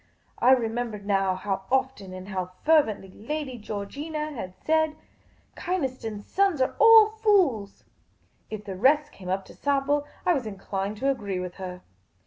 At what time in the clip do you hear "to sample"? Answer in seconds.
9.45-10.07